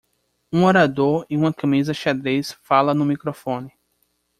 Um 0.51 0.63
orador 0.65 1.27
em 1.29 1.37
uma 1.37 1.53
camisa 1.53 1.93
xadrez 1.93 2.53
fala 2.63 2.91
no 2.91 3.05
microfone. 3.05 3.71